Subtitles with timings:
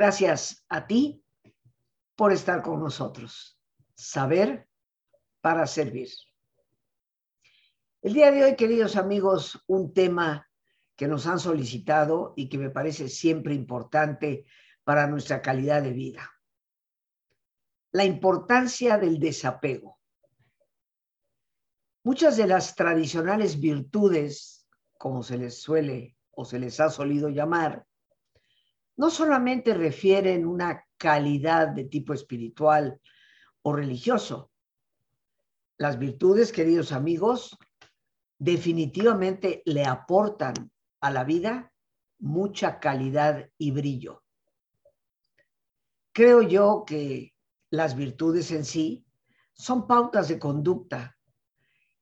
[0.00, 1.22] Gracias a ti
[2.16, 3.60] por estar con nosotros.
[3.94, 4.66] Saber
[5.42, 6.08] para servir.
[8.00, 10.48] El día de hoy, queridos amigos, un tema
[10.96, 14.46] que nos han solicitado y que me parece siempre importante
[14.84, 16.32] para nuestra calidad de vida.
[17.92, 20.00] La importancia del desapego.
[22.04, 27.86] Muchas de las tradicionales virtudes, como se les suele o se les ha solido llamar,
[29.00, 33.00] no solamente refieren una calidad de tipo espiritual
[33.62, 34.50] o religioso.
[35.78, 37.56] Las virtudes, queridos amigos,
[38.36, 41.72] definitivamente le aportan a la vida
[42.18, 44.22] mucha calidad y brillo.
[46.12, 47.32] Creo yo que
[47.70, 49.06] las virtudes en sí
[49.54, 51.16] son pautas de conducta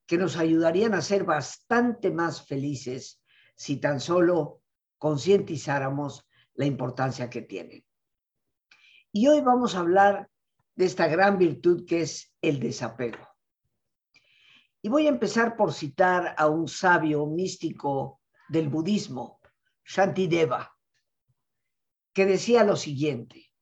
[0.05, 3.23] que nos ayudarían a ser bastante más felices
[3.55, 4.63] si tan solo
[4.99, 6.28] concientizáramos
[6.59, 7.85] la importancia que tienen.
[9.13, 10.29] Y hoy vamos a hablar
[10.75, 13.27] de esta gran virtud que es el desapego.
[14.83, 19.41] Y voy a empezar por citar a un sabio místico del budismo,
[19.85, 20.77] Shantideva,
[22.13, 23.53] que decía lo siguiente,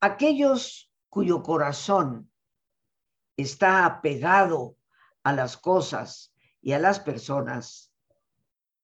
[0.00, 2.30] aquellos cuyo corazón
[3.36, 4.76] está apegado
[5.22, 7.92] a las cosas y a las personas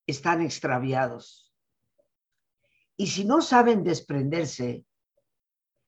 [0.07, 1.44] están extraviados.
[2.97, 4.85] Y si no saben desprenderse,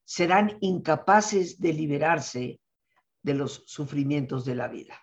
[0.05, 2.61] serán incapaces de liberarse
[3.23, 5.01] de los sufrimientos de la vida.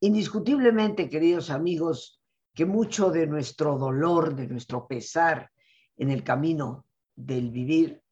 [0.00, 2.22] Indiscutiblemente, queridos amigos,
[2.54, 5.50] que mucho de nuestro dolor, de nuestro pesar
[5.96, 8.02] en el camino del vivir,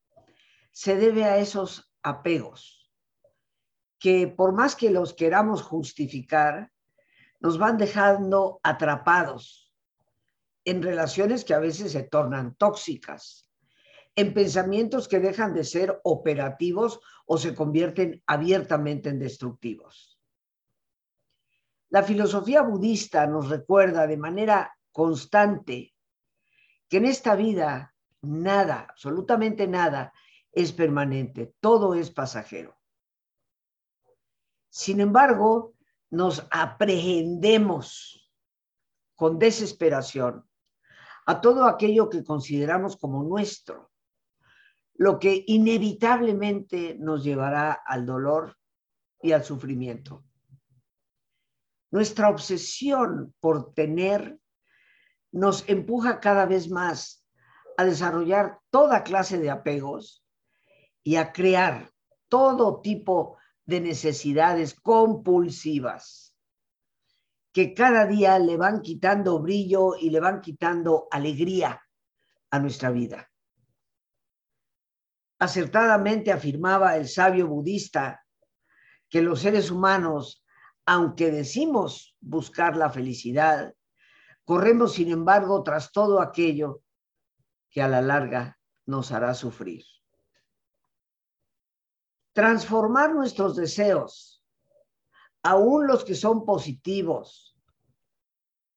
[0.72, 2.92] se debe a esos apegos,
[3.98, 6.70] que por más que los queramos justificar,
[7.40, 9.65] nos van dejando atrapados
[10.66, 13.48] en relaciones que a veces se tornan tóxicas,
[14.16, 20.20] en pensamientos que dejan de ser operativos o se convierten abiertamente en destructivos.
[21.88, 25.94] La filosofía budista nos recuerda de manera constante
[26.88, 30.12] que en esta vida nada, absolutamente nada,
[30.50, 32.76] es permanente, todo es pasajero.
[34.68, 35.74] Sin embargo,
[36.10, 38.32] nos aprehendemos
[39.14, 40.45] con desesperación
[41.26, 43.90] a todo aquello que consideramos como nuestro,
[44.94, 48.56] lo que inevitablemente nos llevará al dolor
[49.20, 50.24] y al sufrimiento.
[51.90, 54.38] Nuestra obsesión por tener
[55.32, 57.24] nos empuja cada vez más
[57.76, 60.24] a desarrollar toda clase de apegos
[61.02, 61.90] y a crear
[62.28, 66.25] todo tipo de necesidades compulsivas
[67.56, 71.80] que cada día le van quitando brillo y le van quitando alegría
[72.50, 73.30] a nuestra vida.
[75.38, 78.22] Acertadamente afirmaba el sabio budista
[79.08, 80.44] que los seres humanos
[80.84, 83.74] aunque decimos buscar la felicidad,
[84.44, 86.82] corremos, sin embargo, tras todo aquello
[87.70, 89.82] que a la larga nos hará sufrir.
[92.34, 94.35] Transformar nuestros deseos,
[95.46, 97.56] aún los que son positivos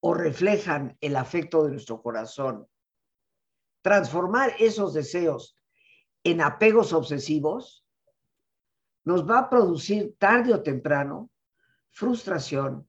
[0.02, 2.68] o reflejan el afecto de nuestro corazón,
[3.82, 5.58] transformar esos deseos
[6.24, 7.88] en apegos obsesivos,
[9.04, 11.32] nos va a producir tarde o temprano
[11.90, 12.88] frustración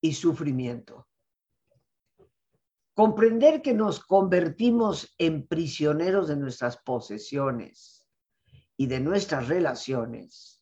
[0.00, 1.06] y sufrimiento.
[2.94, 8.08] Comprender que nos convertimos en prisioneros de nuestras posesiones
[8.78, 10.55] y de nuestras relaciones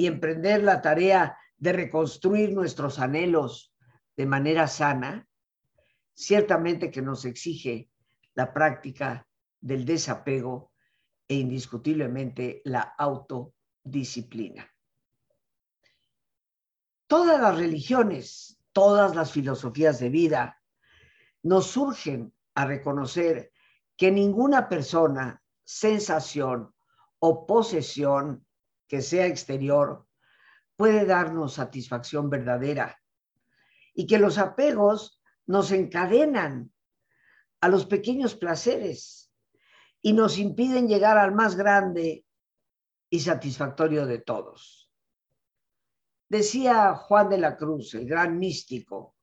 [0.00, 3.74] y emprender la tarea de reconstruir nuestros anhelos
[4.16, 5.28] de manera sana,
[6.14, 7.90] ciertamente que nos exige
[8.32, 9.28] la práctica
[9.60, 10.72] del desapego
[11.28, 14.74] e indiscutiblemente la autodisciplina.
[17.06, 20.62] Todas las religiones, todas las filosofías de vida
[21.42, 23.52] nos surgen a reconocer
[23.98, 26.74] que ninguna persona, sensación
[27.18, 28.46] o posesión
[28.90, 30.04] que sea exterior
[30.76, 33.00] puede darnos satisfacción verdadera
[33.94, 36.72] y que los apegos nos encadenan
[37.60, 39.32] a los pequeños placeres
[40.02, 42.26] y nos impiden llegar al más grande
[43.08, 44.90] y satisfactorio de todos.
[46.28, 49.14] Decía Juan de la Cruz, el gran místico,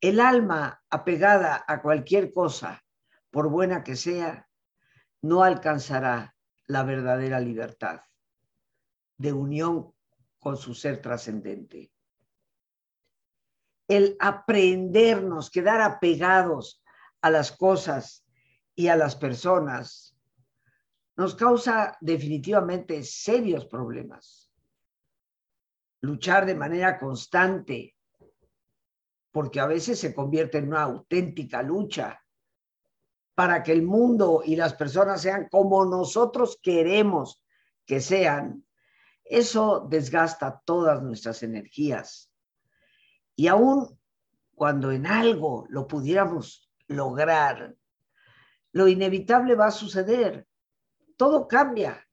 [0.00, 2.82] el alma apegada a cualquier cosa,
[3.30, 4.48] por buena que sea,
[5.20, 6.34] no alcanzará
[6.66, 8.00] la verdadera libertad
[9.22, 9.94] de unión
[10.40, 11.92] con su ser trascendente.
[13.86, 16.82] El aprendernos, quedar apegados
[17.20, 18.26] a las cosas
[18.74, 20.16] y a las personas
[21.16, 24.50] nos causa definitivamente serios problemas.
[26.00, 27.94] Luchar de manera constante,
[29.30, 32.20] porque a veces se convierte en una auténtica lucha
[33.34, 37.42] para que el mundo y las personas sean como nosotros queremos
[37.86, 38.64] que sean,
[39.32, 42.30] eso desgasta todas nuestras energías.
[43.34, 43.98] Y aún
[44.54, 47.74] cuando en algo lo pudiéramos lograr,
[48.72, 50.46] lo inevitable va a suceder.
[51.16, 52.06] Todo cambia.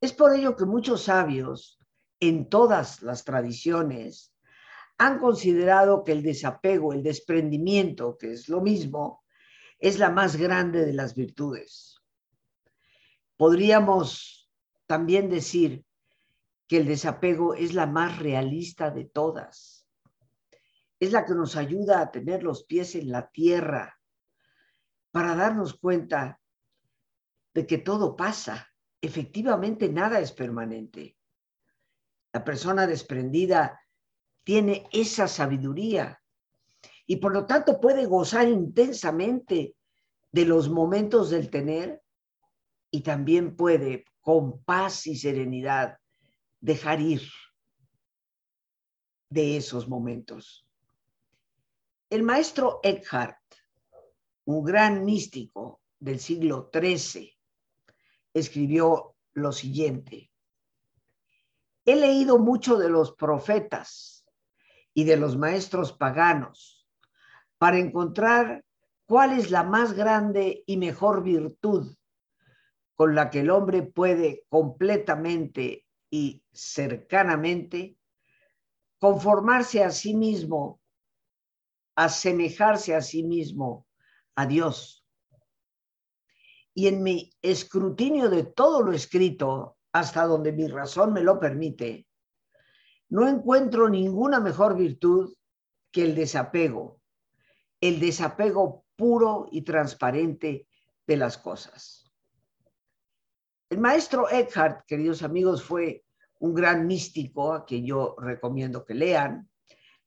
[0.00, 1.80] Es por ello que muchos sabios
[2.20, 4.32] en todas las tradiciones
[4.98, 9.24] han considerado que el desapego, el desprendimiento, que es lo mismo,
[9.80, 12.00] es la más grande de las virtudes.
[13.36, 14.43] Podríamos
[14.86, 15.84] también decir
[16.66, 19.86] que el desapego es la más realista de todas.
[20.98, 23.98] Es la que nos ayuda a tener los pies en la tierra
[25.10, 26.40] para darnos cuenta
[27.52, 28.68] de que todo pasa.
[29.00, 31.16] Efectivamente, nada es permanente.
[32.32, 33.80] La persona desprendida
[34.42, 36.20] tiene esa sabiduría
[37.06, 39.76] y por lo tanto puede gozar intensamente
[40.32, 42.02] de los momentos del tener
[42.90, 45.98] y también puede con paz y serenidad
[46.58, 47.22] dejar ir
[49.28, 50.66] de esos momentos.
[52.08, 53.36] El maestro Eckhart,
[54.46, 57.36] un gran místico del siglo XIII,
[58.32, 60.30] escribió lo siguiente.
[61.84, 64.24] He leído mucho de los profetas
[64.94, 66.88] y de los maestros paganos
[67.58, 68.64] para encontrar
[69.04, 71.94] cuál es la más grande y mejor virtud
[72.94, 77.96] con la que el hombre puede completamente y cercanamente
[78.98, 80.80] conformarse a sí mismo,
[81.96, 83.86] asemejarse a sí mismo
[84.36, 85.04] a Dios.
[86.72, 92.06] Y en mi escrutinio de todo lo escrito, hasta donde mi razón me lo permite,
[93.08, 95.34] no encuentro ninguna mejor virtud
[95.92, 97.00] que el desapego,
[97.80, 100.66] el desapego puro y transparente
[101.06, 102.03] de las cosas.
[103.74, 106.04] El maestro Eckhart, queridos amigos, fue
[106.38, 109.50] un gran místico a quien yo recomiendo que lean.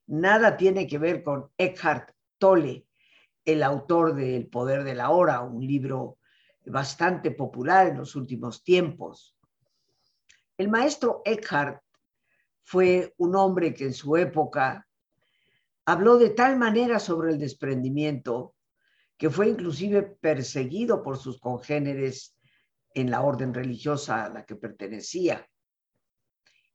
[0.05, 2.87] Nada tiene que ver con Eckhart Tolle,
[3.43, 6.17] el autor de El Poder de la Hora, un libro
[6.65, 9.37] bastante popular en los últimos tiempos.
[10.57, 11.81] El maestro Eckhart
[12.63, 14.87] fue un hombre que en su época
[15.83, 18.55] habló de tal manera sobre el desprendimiento
[19.17, 22.36] que fue inclusive perseguido por sus congéneres
[22.97, 25.47] en la orden religiosa a la que pertenecía.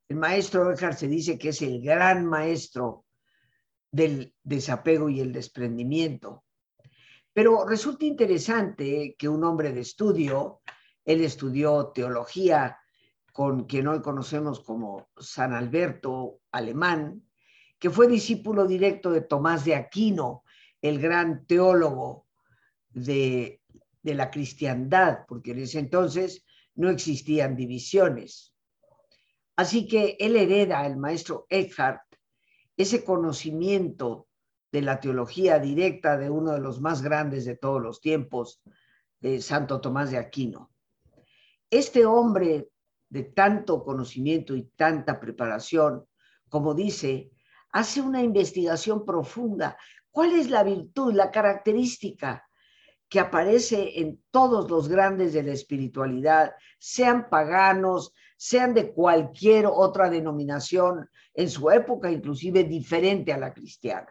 [0.07, 3.05] El maestro Eckhart se dice que es el gran maestro
[3.91, 6.45] del desapego y el desprendimiento.
[7.33, 10.61] Pero resulta interesante que un hombre de estudio,
[11.03, 12.79] él estudió teología
[13.33, 17.27] con quien hoy conocemos como San Alberto alemán,
[17.77, 20.43] que fue discípulo directo de Tomás de Aquino,
[20.81, 22.27] el gran teólogo
[22.91, 23.62] de
[24.03, 26.45] de la cristiandad, porque en ese entonces
[26.75, 28.53] no existían divisiones.
[29.55, 32.01] Así que él hereda, el maestro Eckhart,
[32.75, 34.27] ese conocimiento
[34.71, 38.61] de la teología directa de uno de los más grandes de todos los tiempos,
[39.19, 40.71] de Santo Tomás de Aquino.
[41.69, 42.69] Este hombre
[43.07, 46.05] de tanto conocimiento y tanta preparación,
[46.49, 47.31] como dice,
[47.71, 49.77] hace una investigación profunda.
[50.11, 52.43] ¿Cuál es la virtud, la característica
[53.13, 60.09] que aparece en todos los grandes de la espiritualidad, sean paganos, sean de cualquier otra
[60.09, 64.09] denominación, en su época inclusive diferente a la cristiana.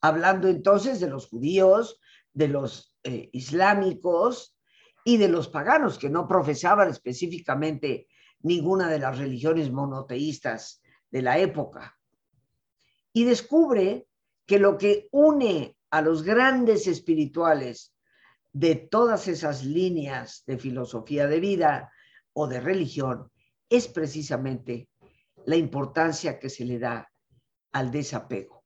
[0.00, 2.00] Hablando entonces de los judíos,
[2.32, 4.58] de los eh, islámicos
[5.04, 8.08] y de los paganos que no profesaban específicamente
[8.40, 11.96] ninguna de las religiones monoteístas de la época.
[13.12, 14.08] Y descubre
[14.44, 17.93] que lo que une a los grandes espirituales
[18.54, 21.92] de todas esas líneas de filosofía de vida
[22.32, 23.30] o de religión
[23.68, 24.88] es precisamente
[25.44, 27.10] la importancia que se le da
[27.72, 28.64] al desapego.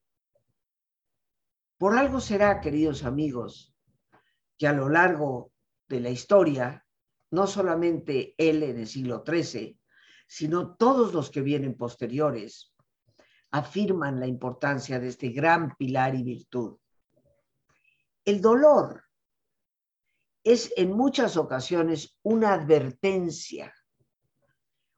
[1.79, 3.73] Por algo será, queridos amigos,
[4.59, 5.51] que a lo largo
[5.87, 6.85] de la historia,
[7.31, 9.79] no solamente él en el siglo XIII,
[10.27, 12.75] sino todos los que vienen posteriores,
[13.49, 16.77] afirman la importancia de este gran pilar y virtud.
[18.23, 19.08] El dolor
[20.43, 23.73] es en muchas ocasiones una advertencia,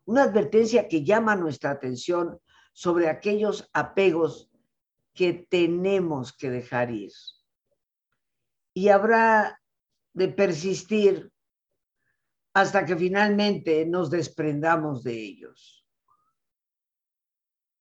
[0.06, 2.40] una advertencia que llama nuestra atención
[2.74, 4.50] sobre aquellos apegos
[5.14, 7.12] que tenemos que dejar ir.
[8.74, 9.62] y habrá
[10.14, 11.32] de persistir
[12.54, 15.86] hasta que finalmente nos desprendamos de ellos.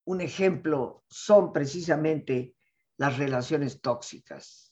[0.05, 2.57] Un ejemplo son precisamente
[2.97, 4.70] las relaciones tóxicas.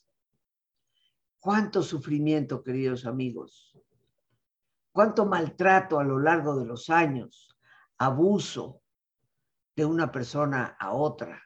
[1.49, 3.75] Cuánto sufrimiento, queridos amigos.
[4.93, 7.57] Cuánto maltrato a lo largo de los años,
[7.97, 8.83] abuso
[9.75, 11.43] de una persona a otra.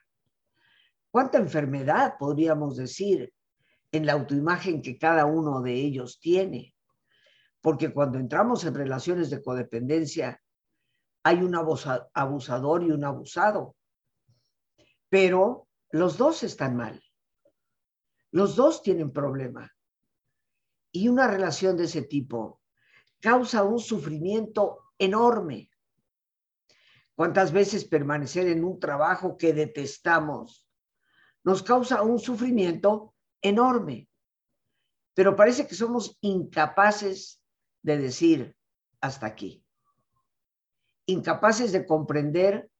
[1.08, 3.32] Cuánta enfermedad, podríamos decir,
[3.92, 6.74] en la autoimagen que cada uno de ellos tiene.
[7.60, 10.42] Porque cuando entramos en relaciones de codependencia,
[11.22, 13.76] hay un abusador y un abusado.
[15.08, 17.00] Pero los dos están mal.
[18.32, 19.72] Los dos tienen problema.
[20.92, 22.60] Y una relación de ese tipo
[23.20, 25.70] causa un sufrimiento enorme.
[27.14, 30.68] ¿Cuántas veces permanecer en un trabajo que detestamos
[31.44, 34.08] nos causa un sufrimiento enorme?
[35.14, 37.42] Pero parece que somos incapaces
[37.82, 38.56] de decir
[39.00, 39.64] hasta aquí.
[41.06, 42.70] Incapaces de comprender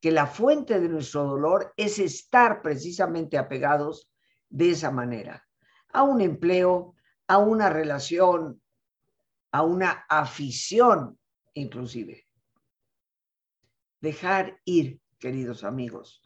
[0.00, 4.10] que la fuente de nuestro dolor es estar precisamente apegados
[4.48, 5.48] de esa manera
[5.92, 6.94] a un empleo,
[7.28, 8.60] a una relación,
[9.52, 11.18] a una afición
[11.54, 12.26] inclusive.
[14.00, 16.22] Dejar ir, queridos amigos,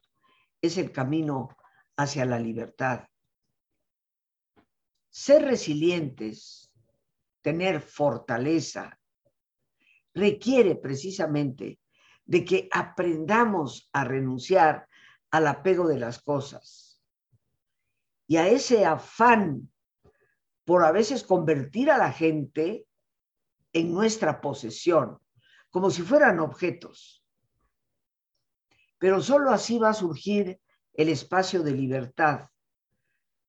[0.60, 1.48] es el camino
[1.96, 3.08] hacia la libertad.
[5.10, 6.72] Ser resilientes,
[7.40, 8.98] tener fortaleza,
[10.14, 11.80] requiere precisamente
[12.24, 14.86] de que aprendamos a renunciar
[15.30, 17.02] al apego de las cosas
[18.26, 19.71] y a ese afán
[20.64, 22.86] por a veces convertir a la gente
[23.72, 25.18] en nuestra posesión,
[25.70, 27.24] como si fueran objetos.
[28.98, 30.60] Pero solo así va a surgir
[30.94, 32.48] el espacio de libertad,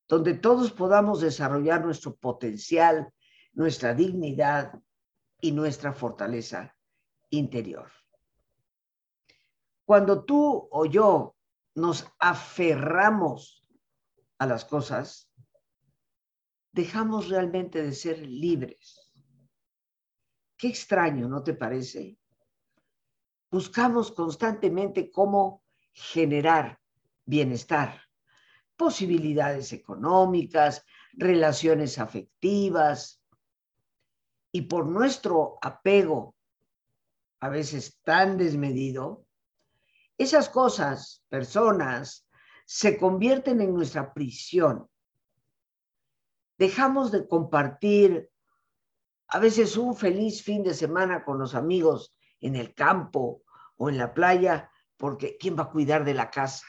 [0.08, 3.12] donde todos podamos desarrollar nuestro potencial,
[3.52, 4.72] nuestra dignidad
[5.40, 6.74] y nuestra fortaleza
[7.30, 7.90] interior.
[9.84, 11.36] Cuando tú o yo
[11.74, 13.64] nos aferramos
[14.38, 15.30] a las cosas,
[16.74, 19.12] dejamos realmente de ser libres.
[20.56, 22.18] Qué extraño, ¿no te parece?
[23.48, 25.62] Buscamos constantemente cómo
[25.92, 26.80] generar
[27.24, 28.02] bienestar,
[28.76, 33.22] posibilidades económicas, relaciones afectivas,
[34.50, 36.34] y por nuestro apego,
[37.40, 39.26] a veces tan desmedido,
[40.18, 42.26] esas cosas, personas,
[42.64, 44.88] se convierten en nuestra prisión.
[46.56, 48.30] Dejamos de compartir
[49.28, 53.42] a veces un feliz fin de semana con los amigos en el campo
[53.76, 56.66] o en la playa, porque ¿quién va a cuidar de la casa?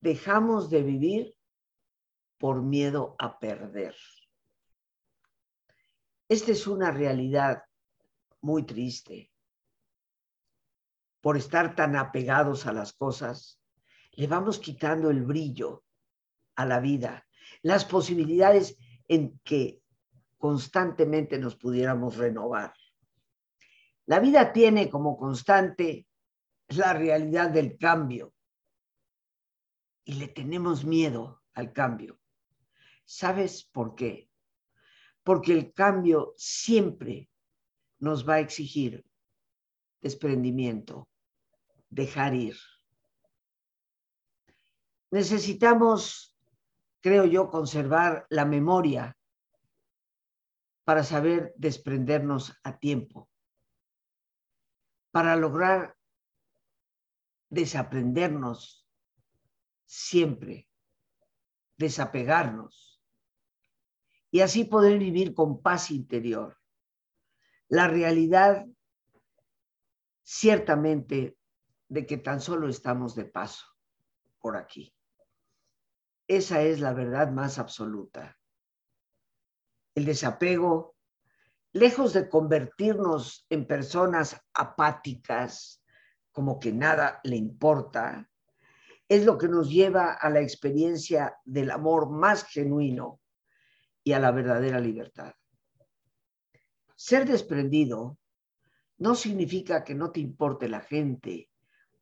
[0.00, 1.34] Dejamos de vivir
[2.36, 3.96] por miedo a perder.
[6.28, 7.64] Esta es una realidad
[8.42, 9.32] muy triste.
[11.20, 13.60] Por estar tan apegados a las cosas,
[14.12, 15.84] le vamos quitando el brillo
[16.54, 17.27] a la vida,
[17.62, 18.76] las posibilidades
[19.08, 19.80] en que
[20.36, 22.72] constantemente nos pudiéramos renovar.
[24.06, 26.06] La vida tiene como constante
[26.68, 28.34] la realidad del cambio
[30.04, 32.18] y le tenemos miedo al cambio.
[33.04, 34.30] ¿Sabes por qué?
[35.22, 37.28] Porque el cambio siempre
[37.98, 39.04] nos va a exigir
[40.00, 41.08] desprendimiento,
[41.90, 42.56] dejar ir.
[45.10, 46.27] Necesitamos,
[47.00, 49.16] creo yo, conservar la memoria
[50.84, 53.28] para saber desprendernos a tiempo,
[55.10, 55.96] para lograr
[57.50, 58.86] desaprendernos
[59.84, 60.68] siempre,
[61.76, 63.02] desapegarnos
[64.30, 66.58] y así poder vivir con paz interior.
[67.68, 68.66] La realidad
[70.22, 71.38] ciertamente
[71.88, 73.66] de que tan solo estamos de paso
[74.40, 74.94] por aquí.
[76.28, 78.38] Esa es la verdad más absoluta
[79.98, 80.94] el desapego,
[81.72, 85.82] lejos de convertirnos en personas apáticas,
[86.30, 88.30] como que nada le importa,
[89.08, 93.20] es lo que nos lleva a la experiencia del amor más genuino
[94.04, 95.34] y a la verdadera libertad.
[96.94, 98.18] Ser desprendido
[98.98, 101.50] no significa que no te importe la gente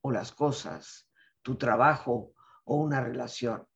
[0.02, 1.08] o las cosas,
[1.40, 3.66] tu trabajo o una relación.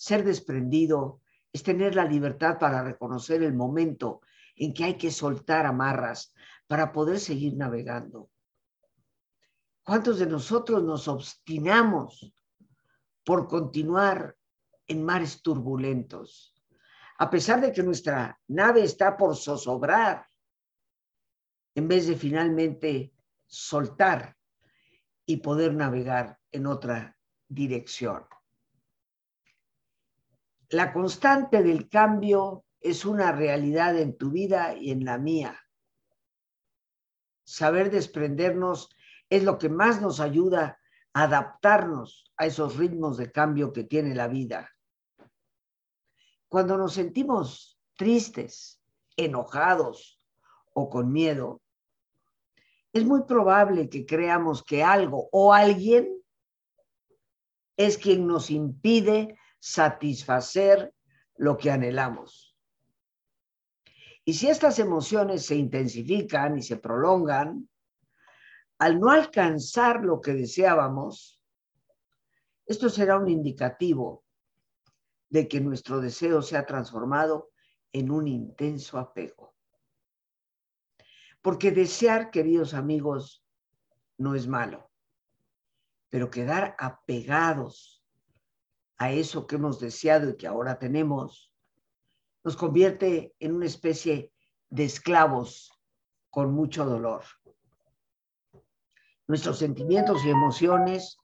[0.00, 1.20] Ser desprendido
[1.52, 4.22] es tener la libertad para reconocer el momento
[4.56, 6.32] en que hay que soltar amarras
[6.66, 8.30] para poder seguir navegando.
[9.82, 12.32] ¿Cuántos de nosotros nos obstinamos
[13.22, 14.34] por continuar
[14.86, 16.54] en mares turbulentos,
[17.18, 20.26] a pesar de que nuestra nave está por zozobrar,
[21.74, 23.12] en vez de finalmente
[23.44, 24.34] soltar
[25.26, 28.24] y poder navegar en otra dirección.
[30.70, 35.58] La constante del cambio es una realidad en tu vida y en la mía.
[37.42, 38.88] Saber desprendernos
[39.28, 40.78] es lo que más nos ayuda
[41.12, 44.70] a adaptarnos a esos ritmos de cambio que tiene la vida.
[46.46, 48.80] Cuando nos sentimos tristes,
[49.16, 50.24] enojados
[50.72, 51.60] o con miedo,
[52.92, 56.16] es muy probable que creamos que algo o alguien
[57.76, 60.92] es quien nos impide satisfacer
[61.36, 62.56] lo que anhelamos.
[64.24, 67.68] Y si estas emociones se intensifican y se prolongan,
[68.78, 71.40] al no alcanzar lo que deseábamos,
[72.66, 74.24] esto será un indicativo
[75.28, 77.50] de que nuestro deseo se ha transformado
[77.92, 79.54] en un intenso apego.
[81.42, 83.44] Porque desear, queridos amigos,
[84.18, 84.90] no es malo,
[86.08, 87.99] pero quedar apegados
[89.00, 91.50] a eso que hemos deseado y que ahora tenemos,
[92.44, 94.30] nos convierte en una especie
[94.68, 95.72] de esclavos
[96.28, 97.24] con mucho dolor.
[99.26, 101.16] Nuestros sentimientos y emociones,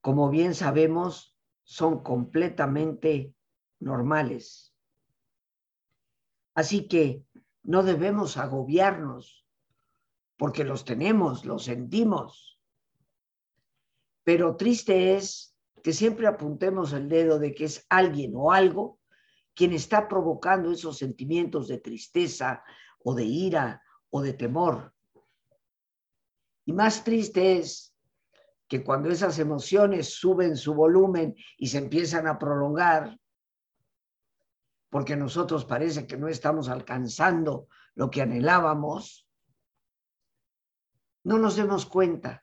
[0.00, 3.34] como bien sabemos, son completamente
[3.80, 4.72] normales.
[6.54, 7.24] Así que
[7.64, 9.44] no debemos agobiarnos
[10.36, 12.60] porque los tenemos, los sentimos.
[14.22, 15.53] Pero triste es
[15.84, 19.00] que siempre apuntemos el dedo de que es alguien o algo
[19.54, 22.64] quien está provocando esos sentimientos de tristeza
[23.00, 24.94] o de ira o de temor.
[26.64, 27.94] Y más triste es
[28.66, 33.20] que cuando esas emociones suben su volumen y se empiezan a prolongar,
[34.88, 39.28] porque nosotros parece que no estamos alcanzando lo que anhelábamos,
[41.24, 42.42] no nos demos cuenta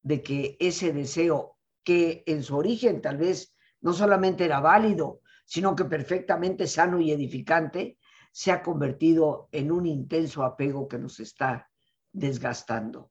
[0.00, 5.74] de que ese deseo que en su origen tal vez no solamente era válido, sino
[5.74, 7.98] que perfectamente sano y edificante,
[8.32, 11.68] se ha convertido en un intenso apego que nos está
[12.12, 13.10] desgastando.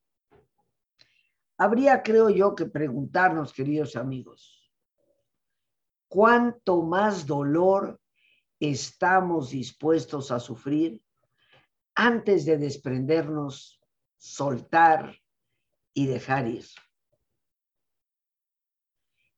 [1.58, 4.71] Habría, creo yo, que preguntarnos, queridos amigos,
[6.08, 7.99] ¿cuánto más dolor
[8.62, 11.03] estamos dispuestos a sufrir
[11.95, 13.82] antes de desprendernos,
[14.17, 15.17] soltar
[15.93, 16.65] y dejar ir?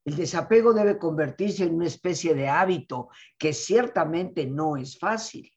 [0.04, 5.52] El desapego debe convertirse en una especie de hábito que ciertamente no es fácil,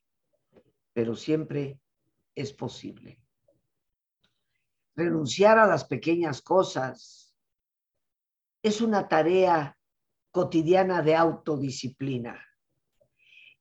[0.92, 1.80] pero siempre
[2.34, 3.20] es posible.
[4.94, 7.34] Renunciar a las pequeñas cosas
[8.62, 9.76] es una tarea
[10.30, 12.40] cotidiana de autodisciplina.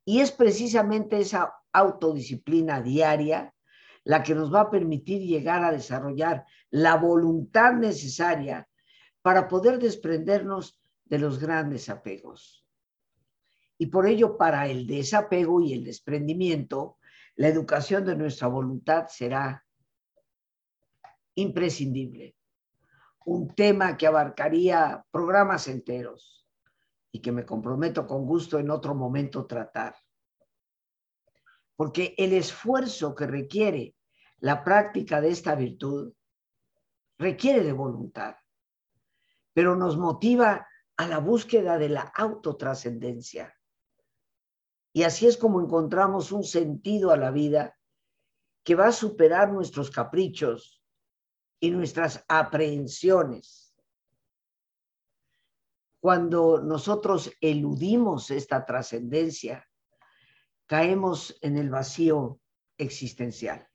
[0.05, 3.53] Y es precisamente esa autodisciplina diaria
[4.03, 8.67] la que nos va a permitir llegar a desarrollar la voluntad necesaria
[9.23, 12.67] para poder desprendernos de los grandes apegos.
[13.77, 16.97] Y por ello, para el desapego y el desprendimiento,
[17.35, 19.65] la educación de nuestra voluntad será
[21.35, 22.35] imprescindible.
[23.25, 26.45] Un tema que abarcaría programas enteros
[27.11, 29.95] y que me comprometo con gusto en otro momento tratar.
[31.77, 33.95] Porque el esfuerzo que requiere
[34.39, 36.13] la práctica de esta virtud
[37.17, 38.35] requiere de voluntad
[39.53, 43.55] pero nos motiva a la búsqueda de la autotrascendencia.
[44.93, 47.77] Y así es como encontramos un sentido a la vida
[48.63, 50.83] que va a superar nuestros caprichos
[51.59, 53.75] y nuestras aprehensiones.
[55.99, 59.67] Cuando nosotros eludimos esta trascendencia,
[60.67, 62.39] caemos en el vacío
[62.77, 63.67] existencial,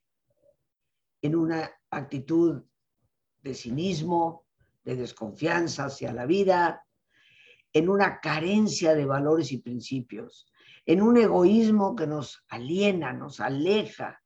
[1.22, 2.62] en una actitud
[3.40, 4.47] de cinismo,
[4.88, 6.82] de desconfianza hacia la vida,
[7.74, 10.50] en una carencia de valores y principios,
[10.86, 14.22] en un egoísmo que nos aliena, nos aleja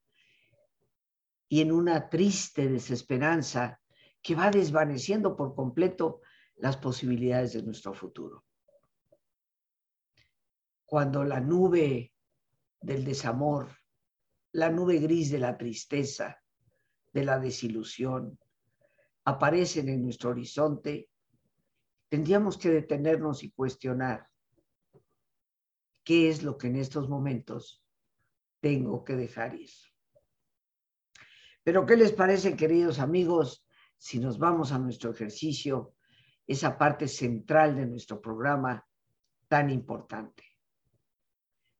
[1.49, 3.81] y en una triste desesperanza
[4.21, 6.21] que va desvaneciendo por completo
[6.55, 8.45] las posibilidades de nuestro futuro.
[10.85, 12.13] Cuando la nube
[12.79, 13.67] del desamor,
[14.53, 16.41] la nube gris de la tristeza,
[17.11, 18.39] de la desilusión,
[19.25, 21.09] aparecen en nuestro horizonte,
[22.09, 24.27] tendríamos que detenernos y cuestionar
[26.03, 27.83] qué es lo que en estos momentos
[28.59, 29.71] tengo que dejar ir.
[31.63, 33.65] Pero ¿qué les parece, queridos amigos,
[33.97, 35.93] si nos vamos a nuestro ejercicio,
[36.45, 38.85] esa parte central de nuestro programa
[39.47, 40.43] tan importante.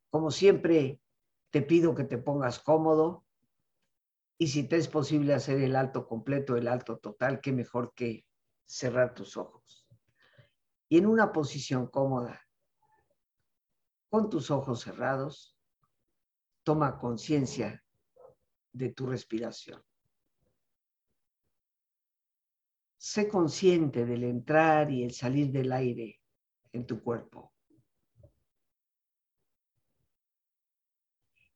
[0.09, 1.01] Como siempre,
[1.49, 3.25] te pido que te pongas cómodo
[4.43, 8.25] y si te es posible hacer el alto completo, el alto total, qué mejor que
[8.65, 9.87] cerrar tus ojos.
[10.89, 12.45] Y en una posición cómoda,
[14.09, 15.57] con tus ojos cerrados,
[16.63, 17.85] toma conciencia
[18.73, 19.81] de tu respiración.
[22.97, 26.19] Sé consciente del entrar y el salir del aire
[26.73, 27.53] en tu cuerpo.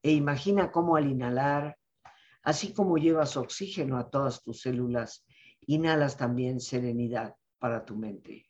[0.02, 1.77] E imagina cómo al inhalar,
[2.48, 5.26] así como llevas oxígeno a todas tus células,
[5.66, 8.50] inhalas también serenidad para tu mente.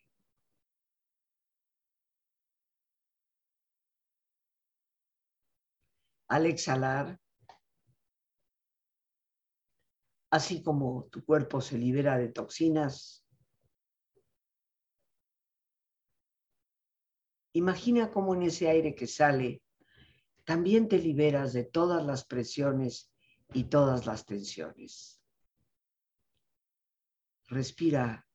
[6.28, 7.18] Al exhalar,
[10.30, 13.26] así como tu cuerpo se libera de toxinas,
[17.52, 19.60] imagina cómo en ese aire que sale
[20.44, 23.10] también te liberas de todas las presiones
[23.52, 25.20] y todas las tensiones.
[27.48, 28.26] Respira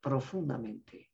[0.00, 1.10] profundamente.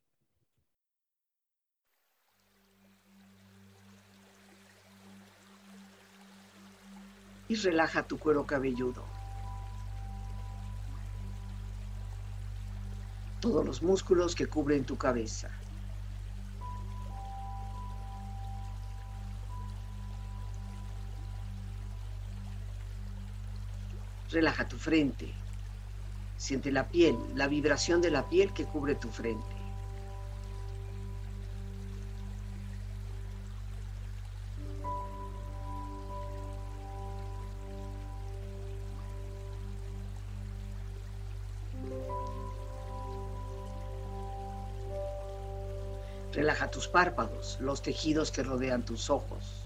[7.48, 9.04] y relaja tu cuero cabelludo.
[13.40, 15.50] Todos los músculos que cubren tu cabeza.
[24.30, 25.32] Relaja tu frente.
[26.36, 29.56] Siente la piel, la vibración de la piel que cubre tu frente.
[46.32, 49.65] Relaja tus párpados, los tejidos que rodean tus ojos.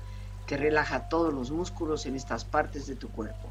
[0.51, 3.50] que relaja todos los músculos en estas partes de tu cuerpo.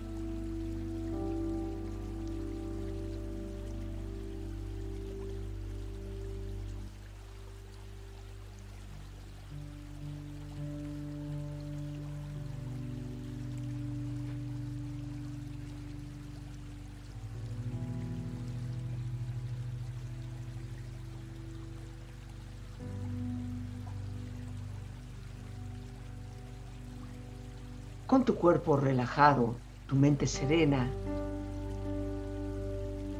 [28.11, 29.55] Con tu cuerpo relajado,
[29.87, 30.91] tu mente serena,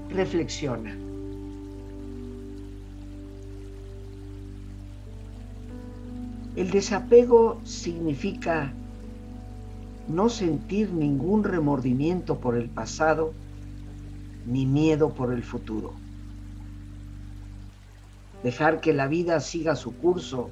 [0.10, 0.94] reflexiona.
[6.58, 8.74] El desapego significa
[10.10, 13.32] no sentir ningún remordimiento por el pasado
[14.46, 15.94] ni miedo por el futuro.
[18.44, 20.50] Dejar que la vida siga su curso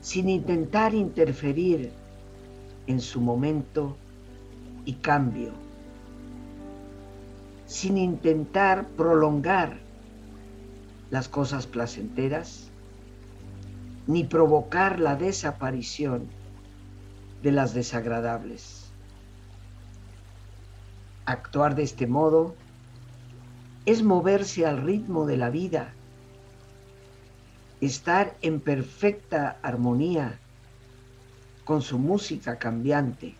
[0.00, 1.92] sin intentar interferir
[2.88, 3.96] en su momento
[4.86, 5.52] y cambio,
[7.66, 9.78] sin intentar prolongar
[11.10, 12.70] las cosas placenteras,
[14.06, 16.26] ni provocar la desaparición
[17.42, 18.90] de las desagradables.
[21.26, 22.54] Actuar de este modo
[23.84, 25.92] es moverse al ritmo de la vida,
[27.82, 30.38] estar en perfecta armonía
[31.68, 33.34] con su música cambiante.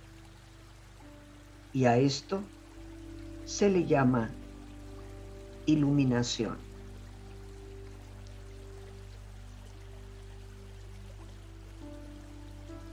[1.72, 2.42] Y a esto
[3.46, 4.28] se le llama
[5.64, 6.58] iluminación.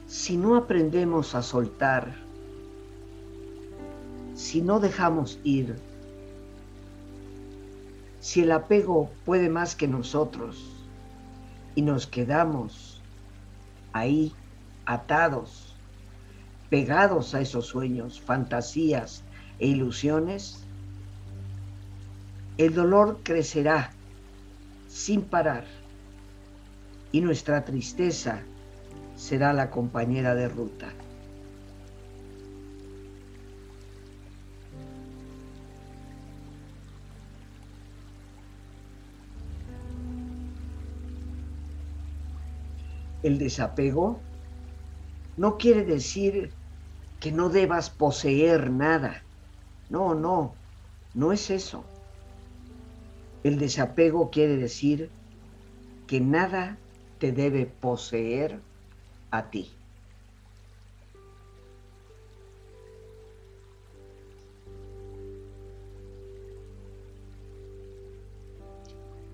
[0.07, 2.15] Si no aprendemos a soltar,
[4.35, 5.75] si no dejamos ir,
[8.21, 10.87] si el apego puede más que nosotros
[11.75, 13.01] y nos quedamos
[13.91, 14.33] ahí
[14.85, 15.75] atados,
[16.69, 19.23] pegados a esos sueños, fantasías
[19.59, 20.65] e ilusiones,
[22.57, 23.91] el dolor crecerá
[24.87, 25.65] sin parar
[27.11, 28.41] y nuestra tristeza
[29.15, 30.87] será la compañera de ruta.
[43.23, 44.19] El desapego
[45.37, 46.55] no quiere decir
[47.19, 49.25] que no debas poseer nada.
[49.89, 50.55] No, no,
[51.13, 51.85] no es eso.
[53.43, 55.11] El desapego quiere decir
[56.07, 56.79] que nada
[57.19, 58.61] te debe poseer
[59.31, 59.69] a ti.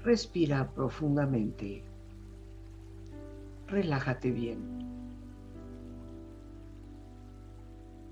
[0.04, 1.84] Respira profundamente.
[3.68, 5.01] Relájate bien.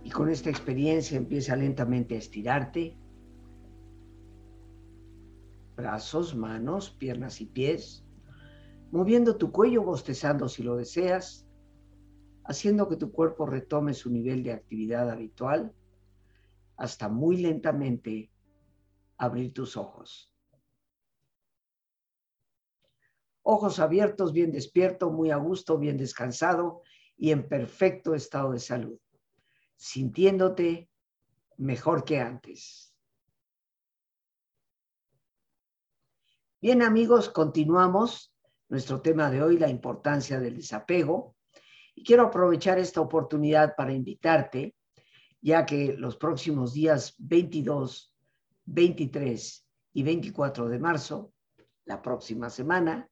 [0.10, 2.98] Y con esta experiencia empieza lentamente a estirarte.
[5.76, 8.04] Brazos, manos, piernas y pies.
[8.90, 11.48] Moviendo tu cuello, bostezando si lo deseas.
[12.44, 15.76] Haciendo que tu cuerpo retome su nivel de actividad habitual.
[16.76, 18.32] Hasta muy lentamente
[19.16, 20.34] abrir tus ojos.
[23.44, 26.82] Ojos abiertos, bien despierto, muy a gusto, bien descansado
[27.16, 29.00] y en perfecto estado de salud
[29.80, 30.90] sintiéndote
[31.58, 32.94] mejor que antes.
[36.62, 38.36] Bien amigos, continuamos
[38.68, 41.38] nuestro tema de hoy, la importancia del desapego.
[41.96, 44.76] Y quiero aprovechar esta oportunidad para invitarte,
[45.40, 48.14] ya que los próximos días 22,
[48.66, 51.32] 23 y 24 de marzo,
[51.86, 53.10] la próxima semana,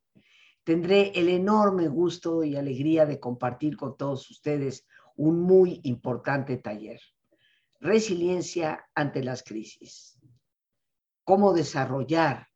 [0.65, 4.85] tendré el enorme gusto y alegría de compartir con todos ustedes
[5.17, 7.01] un muy importante taller.
[7.79, 10.19] Resiliencia ante las crisis.
[11.23, 12.47] Cómo desarrollar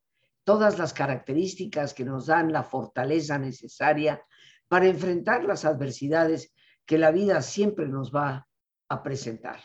[0.43, 4.24] todas las características que nos dan la fortaleza necesaria
[4.67, 6.54] para enfrentar las adversidades
[6.86, 8.47] que la vida siempre nos va
[8.88, 9.60] a presentar.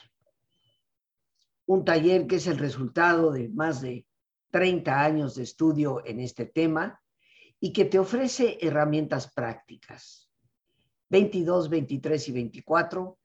[1.67, 4.07] Un taller que es el resultado de más de
[4.51, 7.01] 30 años de estudio en este tema
[7.61, 10.26] y que te ofrece herramientas prácticas.
[11.09, 13.19] 22, 23 y 24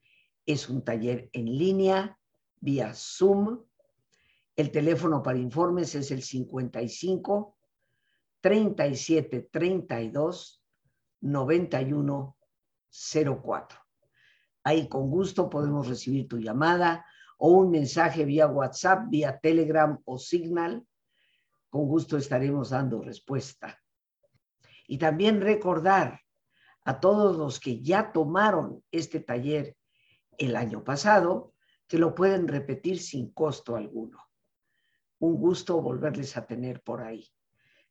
[0.46, 2.20] es un taller en línea
[2.60, 3.64] vía Zoom.
[4.56, 7.58] El teléfono para informes es el 55
[8.42, 10.64] 37 32
[11.22, 12.38] 91
[12.90, 13.80] 04.
[14.64, 17.06] Ahí con gusto podemos recibir tu llamada
[17.38, 20.86] o un mensaje vía WhatsApp, vía Telegram o Signal.
[21.70, 23.80] Con gusto estaremos dando respuesta.
[24.88, 26.20] Y también recordar
[26.84, 29.78] a todos los que ya tomaron este taller
[30.38, 31.54] el año pasado
[31.88, 34.20] que lo pueden repetir sin costo alguno.
[35.20, 37.28] Un gusto volverles a tener por ahí.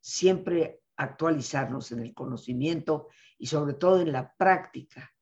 [0.00, 5.12] Siempre actualizarnos en el conocimiento y sobre todo en la práctica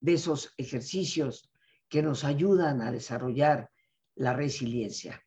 [0.00, 1.50] de esos ejercicios
[1.88, 3.70] que nos ayudan a desarrollar
[4.14, 5.24] la resiliencia.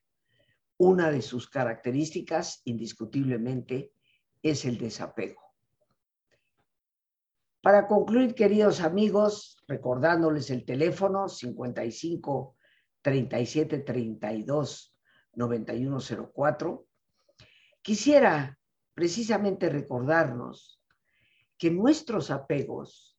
[0.78, 3.94] Una de sus características, indiscutiblemente,
[4.42, 5.43] es el desapego.
[7.64, 12.58] Para concluir, queridos amigos, recordándoles el teléfono 55
[13.02, 14.98] 37 32
[15.36, 16.86] 9104,
[17.82, 18.60] quisiera
[18.94, 20.82] precisamente recordarnos
[21.58, 23.18] que nuestros apegos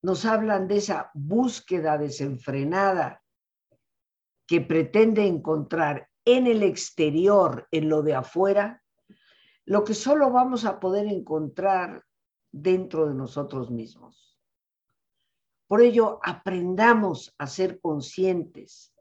[0.00, 3.22] nos hablan de esa búsqueda desenfrenada
[4.46, 8.82] que pretende encontrar en el exterior, en lo de afuera,
[9.66, 12.02] lo que solo vamos a poder encontrar
[12.52, 14.38] dentro de nosotros mismos.
[15.66, 18.94] Por ello, aprendamos a ser conscientes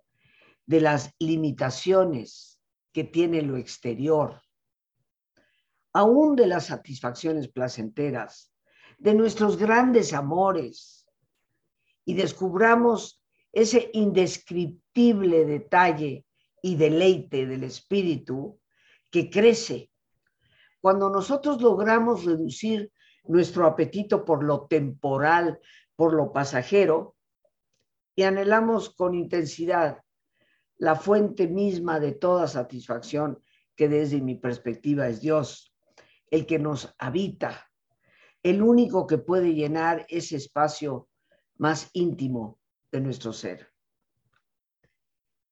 [0.65, 2.61] de las limitaciones
[2.93, 4.41] que tiene lo exterior,
[5.93, 8.53] aún de las satisfacciones placenteras
[8.97, 11.05] de nuestros grandes amores
[12.05, 16.25] y descubramos ese indescriptible detalle
[16.61, 18.59] y deleite del espíritu
[19.09, 19.91] que crece
[20.79, 22.91] cuando nosotros logramos reducir
[23.23, 25.59] nuestro apetito por lo temporal,
[25.95, 27.15] por lo pasajero,
[28.15, 30.01] y anhelamos con intensidad
[30.77, 33.41] la fuente misma de toda satisfacción,
[33.75, 35.75] que desde mi perspectiva es Dios,
[36.29, 37.69] el que nos habita,
[38.43, 41.09] el único que puede llenar ese espacio
[41.57, 42.59] más íntimo
[42.91, 43.71] de nuestro ser.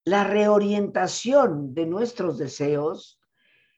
[0.06, 3.20] La reorientación de nuestros deseos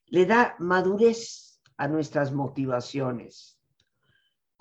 [0.05, 3.60] le da madurez a nuestras motivaciones,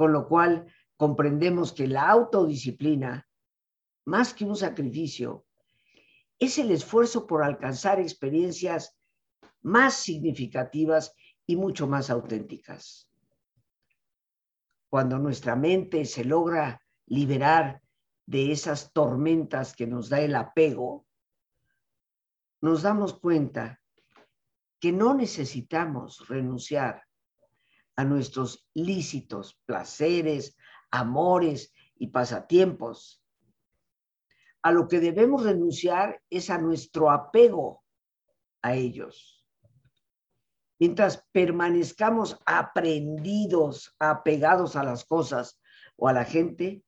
[0.01, 0.65] con lo cual
[0.97, 3.29] comprendemos que la autodisciplina,
[4.07, 5.45] más que un sacrificio,
[6.39, 8.99] es el esfuerzo por alcanzar experiencias
[9.61, 13.11] más significativas y mucho más auténticas.
[14.89, 17.83] Cuando nuestra mente se logra liberar
[18.25, 21.07] de esas tormentas que nos da el apego,
[22.63, 23.83] nos damos cuenta
[24.81, 27.05] que no necesitamos renunciar
[27.97, 30.57] a nuestros lícitos placeres,
[30.91, 33.23] amores y pasatiempos.
[34.63, 37.83] A lo que debemos renunciar es a nuestro apego
[38.63, 39.47] a ellos.
[40.79, 45.61] Mientras permanezcamos aprendidos, apegados a las cosas
[45.97, 46.83] o a la gente,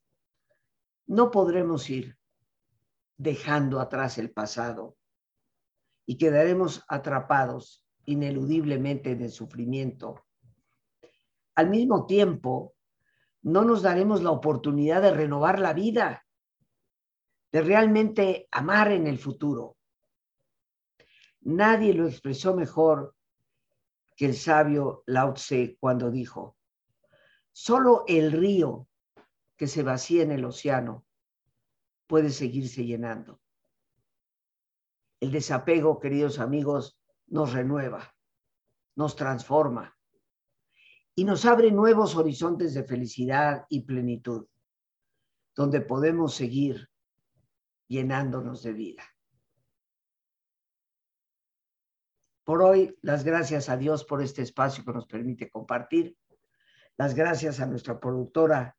[1.07, 2.17] no podremos ir
[3.19, 4.97] dejando atrás el pasado
[6.07, 10.25] y quedaremos atrapados ineludiblemente en el sufrimiento.
[11.55, 12.75] Al mismo tiempo,
[13.43, 16.25] no nos daremos la oportunidad de renovar la vida,
[17.51, 19.77] de realmente amar en el futuro.
[21.41, 23.15] Nadie lo expresó mejor
[24.17, 26.57] que el sabio Lao Tse cuando dijo,
[27.51, 28.89] solo el río
[29.57, 31.05] que se vacía en el océano
[32.07, 33.41] puede seguirse llenando.
[35.21, 38.15] El desapego, queridos amigos, nos renueva,
[38.95, 39.97] nos transforma
[41.15, 44.47] y nos abre nuevos horizontes de felicidad y plenitud,
[45.55, 46.89] donde podemos seguir
[47.87, 49.03] llenándonos de vida.
[52.45, 56.17] Por hoy, las gracias a Dios por este espacio que nos permite compartir.
[56.97, 58.77] Las gracias a nuestra productora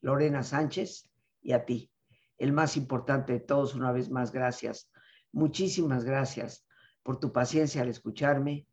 [0.00, 1.10] Lorena Sánchez
[1.42, 1.90] y a ti.
[2.38, 4.90] El más importante de todos, una vez más, gracias.
[5.32, 6.66] Muchísimas gracias
[7.02, 8.66] por tu paciencia al escucharme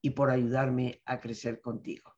[0.00, 2.17] y por ayudarme a crecer contigo.